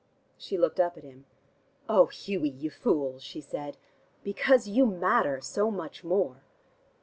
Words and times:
She 0.35 0.57
looked 0.57 0.79
up 0.79 0.97
at 0.97 1.03
him. 1.03 1.25
"Oh, 1.87 2.07
Hughie, 2.07 2.49
you 2.49 2.71
fool," 2.71 3.19
she 3.19 3.39
said. 3.39 3.77
"Because 4.23 4.67
you 4.67 4.87
matter 4.87 5.39
so 5.41 5.69
much 5.69 6.03
more." 6.03 6.41